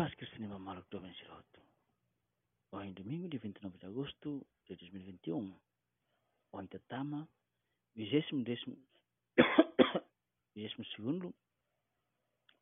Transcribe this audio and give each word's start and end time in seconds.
paz 0.00 0.14
cinema 0.34 0.58
malak 0.58 0.88
do 0.88 0.98
mensiroto. 0.98 1.60
Hoje 2.72 2.94
domingo, 2.94 3.28
dia 3.28 3.38
29 3.38 3.76
de 3.76 3.84
agosto 3.84 4.46
de 4.66 4.74
2021. 4.74 5.54
Hoje 6.52 6.68
décimo, 8.42 8.78
vigésimo 10.56 10.86
segundo, 10.96 11.34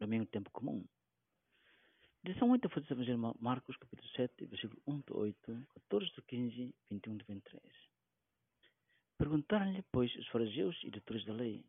domingo 0.00 0.26
tempo 0.26 0.50
comum. 0.50 0.84
Direção 2.24 2.50
8 2.50 2.68
foi 2.70 2.82
Evangelho 2.90 3.36
Marcos, 3.38 3.76
capítulo 3.76 4.08
7, 4.16 4.44
versículo 4.46 4.82
1 4.88 5.02
a 5.08 5.16
8, 5.18 5.68
14 5.88 6.12
a 6.18 6.22
15, 6.22 6.74
21 6.90 7.12
a 7.20 7.24
23. 7.28 7.62
Perguntaram-lhe, 9.16 9.84
pois, 9.92 10.12
os 10.16 10.26
fariseus 10.26 10.76
e 10.82 10.90
doutores 10.90 11.24
da 11.24 11.34
lei, 11.34 11.64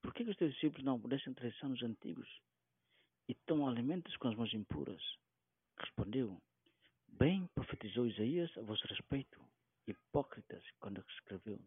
por 0.00 0.14
que 0.14 0.22
os 0.22 0.38
teus 0.38 0.54
discípulos 0.54 0.82
não 0.82 0.94
obedecem 0.94 1.34
tradição 1.34 1.68
dos 1.68 1.82
antigos 1.82 2.26
e 3.32 3.34
tomam 3.46 3.66
alimentos 3.66 4.14
com 4.18 4.28
as 4.28 4.36
mãos 4.36 4.52
impuras? 4.52 5.02
Respondeu, 5.78 6.38
bem 7.08 7.46
profetizou 7.54 8.06
Isaías 8.06 8.50
a 8.58 8.60
vosso 8.60 8.86
respeito, 8.86 9.40
hipócritas, 9.86 10.62
quando 10.78 11.02
escreveu. 11.08 11.58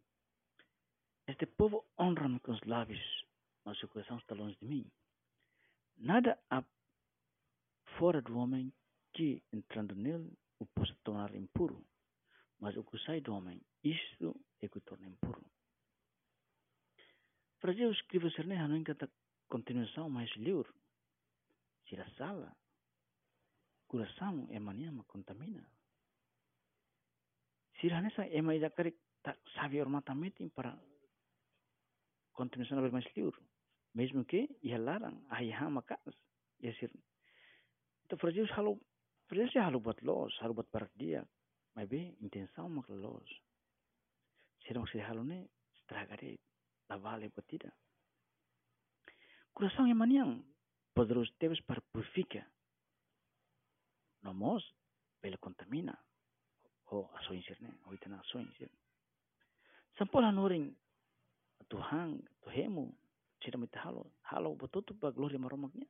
Este 1.27 1.47
povo 1.47 1.83
honra-me 1.99 2.39
com 2.39 2.51
os 2.51 2.61
lábios, 2.67 3.01
mas 3.63 3.79
seu 3.79 3.89
coração 3.89 4.19
está 4.19 4.35
longe 4.35 4.55
de 4.61 4.67
mim. 4.67 4.85
Nada 5.97 6.37
há 6.51 6.63
fora 7.97 8.21
do 8.21 8.37
homem 8.37 8.71
que, 9.11 9.41
entrando 9.51 9.95
nele, 9.95 10.31
o 10.59 10.67
possa 10.67 10.95
tornar 11.03 11.33
impuro, 11.33 11.83
mas 12.59 12.77
o 12.77 12.83
que 12.83 12.99
sai 12.99 13.21
do 13.21 13.33
homem, 13.33 13.59
isto 13.83 14.39
é 14.61 14.69
que 14.69 14.77
o 14.77 14.81
torna 14.81 15.07
impuro. 15.07 15.43
Cerneja 17.59 18.67
no 18.67 18.77
encanta 18.77 19.09
continuação 19.49 20.11
mais 20.11 20.29
livre. 20.35 20.71
A 21.93 22.09
sala, 22.17 22.57
coração 23.87 24.47
é 24.49 24.59
mania 24.59 24.91
contamina. 25.07 25.69
Se 27.79 27.91
a 27.91 28.01
nessa 28.01 28.25
é 28.25 28.41
mais 28.41 28.63
acare 28.63 28.97
sabe 29.53 29.81
ormatamente 29.81 30.49
para 30.49 30.77
continuação 32.33 32.79
a 32.79 32.89
mais 32.89 33.05
livre. 33.15 33.41
Mesmo 33.93 34.25
que 34.25 34.49
ia 34.61 34.77
larang 34.77 35.25
ayah 35.31 35.69
makas 35.69 36.15
ya 36.59 36.73
sir. 36.73 36.91
Então 38.03 38.17
fariseu 38.17 38.45
halu 38.57 38.79
fariseu 39.27 39.61
halu 39.61 39.79
buat 39.79 40.01
los, 40.01 40.35
halu 40.41 40.53
buat 40.53 40.69
parak 40.69 40.91
dia. 40.97 41.23
Maybe 41.75 42.17
intenção 42.21 42.69
mak 42.69 42.89
los. 42.89 43.29
Sirang 44.65 44.87
si 44.91 44.99
halu 44.99 45.23
ne 45.23 45.47
stragare 45.81 46.39
la 46.89 46.97
vale 46.97 47.29
batida. 47.29 47.71
Coração 49.53 49.87
poderoso 50.95 51.31
teves 51.37 51.61
para 51.67 51.81
purifica. 51.91 52.41
No 54.23 54.33
mos, 54.33 54.63
pelo 55.21 55.37
contamina. 55.37 55.95
O 56.91 57.09
ações 57.17 57.45
né, 57.59 57.71
o 57.85 57.93
itena 57.93 58.19
ações. 58.19 58.55
Sampola 59.97 60.31
noring 60.31 60.75
Tuhan, 61.67 62.21
Tuhemu, 62.41 62.95
sira 63.43 63.57
mita 63.57 63.79
halo, 63.79 64.11
halo 64.31 64.55
bototo 64.55 64.93
ba 64.93 65.11
gloria 65.11 65.39
maromaknya. 65.39 65.87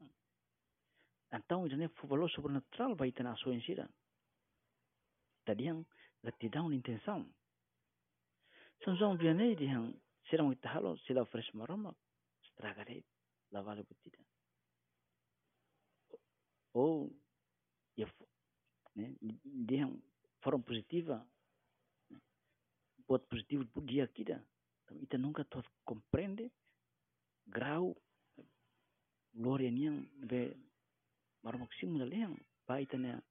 Então, 1.34 1.68
já 1.68 1.76
nem 1.76 1.90
foi 1.90 2.30
sobrenatural 2.30 2.96
vai 2.96 3.12
ter 3.12 3.24
na 3.24 3.36
sua 3.36 3.54
ensira. 3.54 3.90
Tadi 5.46 5.66
yang 5.66 5.86
gratidão 6.24 6.72
intenção. 6.74 7.30
São 8.84 8.96
João 8.96 9.18
Vianney 9.18 9.56
yang 9.60 9.94
Sirang 10.30 10.50
kita 10.58 10.74
halo 10.74 10.98
sila 11.06 11.26
fresh 11.30 11.54
marama 11.54 11.94
stragare 12.50 13.06
la 13.54 13.62
vale 13.62 13.84
butida. 13.86 14.18
Ou 16.74 17.14
ya 17.98 18.08
né 18.96 19.16
dia 19.66 19.90
forma 20.42 20.64
positiva 20.64 21.26
buat 23.08 23.22
positivo 23.30 23.66
por 23.70 23.86
dia 23.86 24.08
kita. 24.08 24.42
Então 25.02 25.20
nunca 25.20 25.46
tu 25.46 25.62
compreende 25.86 26.52
grau 27.48 27.96
gloria 29.34 29.70
yang 29.70 30.08
be 30.26 30.56
marama 31.44 31.68
sim 31.80 31.98
da 31.98 32.06
leang 32.06 32.38
ba 32.68 32.82
ita 32.82 32.98
ne 32.98 33.22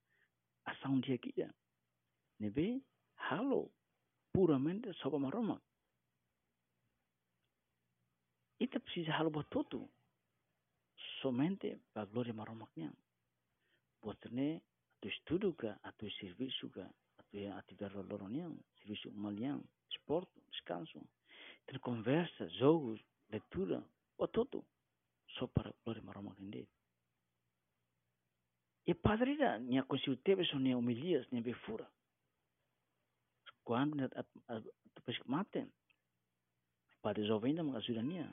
ação 0.65 0.99
dia 0.99 1.17
kita. 1.17 1.53
Nebe 2.39 2.81
halo 3.15 3.71
puramente 4.31 4.93
sopa 4.99 5.19
marama 5.19 5.61
Ita 8.59 8.79
precisa 8.79 9.11
halo 9.11 9.29
buat 9.29 9.51
tutu. 9.51 9.83
Somente 11.19 11.75
para 11.91 12.07
gloria 12.07 12.33
maromaknya. 12.33 12.87
Buat 12.87 13.04
ne 14.31 14.61
tu 14.99 15.07
estudo 15.07 15.53
ka, 15.53 15.79
atu 15.83 16.09
serviço 16.11 16.69
ka, 16.69 16.85
atu 17.17 17.37
atividade 17.57 17.95
loronian, 18.09 18.57
serviço 18.79 19.09
umalian, 19.09 19.61
sport, 19.89 20.29
descanso. 20.51 20.99
Tem 21.65 21.79
conversa, 21.79 22.47
jogos, 22.49 22.99
leitura, 23.29 23.83
buat 24.17 24.31
tutu. 24.31 24.63
Só 25.37 25.47
para 25.47 25.73
gloria 25.83 26.03
maromaknya. 26.03 26.67
E 28.87 28.93
padre 28.93 29.35
da 29.37 29.57
nia 29.57 29.83
consigo 29.83 30.15
teve 30.17 30.45
so 30.45 30.59
nia 30.59 30.77
humilias 30.77 31.27
nia 31.31 31.41
befura. 31.41 31.89
Quando 33.63 34.07
tu 34.93 35.01
pesca 35.01 35.23
mate, 35.27 35.67
padre 37.01 37.25
jovem 37.25 37.55
da 37.55 37.63
mga 37.63 37.77
ajuda 37.77 38.03
nia, 38.03 38.29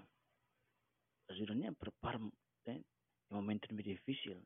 ajudanya 1.30 1.72
prepara 1.72 2.18
né, 2.66 2.84
em 3.30 3.34
momento 3.34 3.72
muito 3.72 3.88
difícil. 3.88 4.36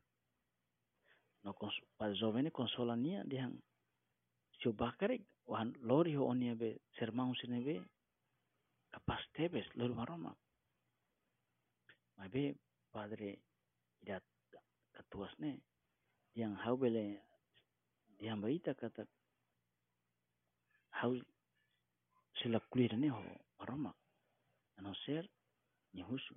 No 1.43 1.53
para 1.97 2.13
jovem 2.13 2.43
ne 2.43 2.51
consola 2.51 2.95
nia 2.95 3.23
dia 3.23 3.49
se 4.59 4.69
o 4.69 4.73
bakare 4.73 5.19
wan 5.45 5.73
lori 5.81 6.15
ho 6.15 6.25
onia 6.25 6.55
be 6.55 6.69
sermão 6.97 7.33
sine 7.35 7.59
be 7.63 7.75
capaz 8.91 9.21
tebes 9.33 9.67
lori 9.75 9.93
maroma. 9.93 10.35
Mas 12.17 12.31
be 12.31 12.55
padre 12.91 13.29
ida 14.01 14.21
katuas 14.95 15.33
ne 15.39 15.51
yang 16.35 16.55
hau 16.63 16.77
bele 16.77 17.21
yang 18.19 18.41
baita 18.41 18.73
kata 18.73 19.05
hau 20.99 21.13
sila 22.41 22.59
kulir 22.69 22.93
ne 22.97 23.09
ho 23.09 23.21
maroma. 23.59 23.93
Ano 24.77 24.93
ser 25.05 25.23
ni 25.93 26.01
husu 26.01 26.35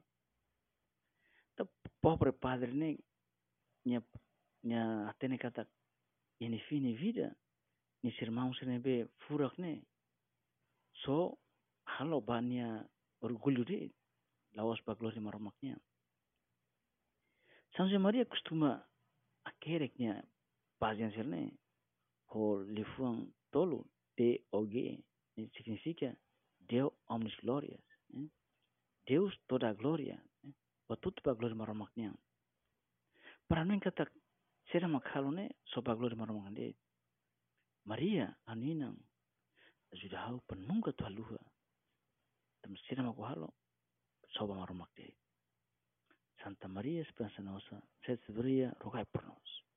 pobre 2.01 2.33
padre 2.33 2.73
ne 2.73 2.97
nia 3.85 4.01
nia 4.63 5.09
atene 5.09 5.39
kata 5.39 5.67
ini 6.41 6.59
fini 6.69 6.95
vida 6.95 7.35
ni 8.03 8.11
sermão 8.19 8.55
se 8.55 8.67
nebe 8.67 9.09
furak 9.27 9.59
ne. 9.59 9.83
So 11.05 11.39
halo 11.85 12.21
bania 12.21 12.89
orgulho 13.21 13.65
de 13.65 13.91
laos 14.55 14.81
pa 14.83 14.95
gloria 14.95 15.21
maromaknya 15.21 15.77
São 17.77 17.87
José 17.87 17.99
Maria 17.99 18.25
costuma 18.25 18.83
akereknya 19.45 20.25
pazian 20.79 21.13
serne 21.13 21.53
ho 22.27 22.63
lifuang 22.63 23.31
tolo 23.53 23.87
de 24.17 24.43
oge 24.53 24.99
significa 25.55 26.17
Deus 26.69 26.93
omnis 27.09 27.37
glorias 27.43 27.85
eh? 28.15 28.29
Deus 29.07 29.33
toda 29.47 29.69
a 29.71 29.75
glória 29.75 30.19
Patut 30.91 31.15
pa 31.23 31.39
glory 31.39 31.55
maramak 31.55 31.95
niya. 31.95 32.11
Para 33.47 33.63
nung 33.63 33.79
katak 33.79 34.11
sira 34.71 34.89
makhalo 34.89 35.31
ne 35.31 35.51
so 35.67 35.83
pa 35.83 35.95
glory 35.95 36.17
maramak 36.17 36.55
de. 36.55 36.75
Maria 37.87 38.35
aninang 38.47 38.97
ajudahaw 39.93 40.41
penung 40.49 40.83
ka 40.83 40.93
tuhaluha. 40.93 41.39
Tam 42.63 42.77
sira 42.87 43.03
makuhalo 43.03 43.51
so 44.35 44.47
pa 44.47 44.55
maramak 44.55 44.91
de. 44.97 45.13
Santa 46.43 46.69
Maria 46.69 47.03
Esperanza 47.03 47.43
Nosa, 47.43 47.83
Sete 48.07 48.33
Rogai 48.81 49.05
por 49.13 49.25
nós. 49.25 49.70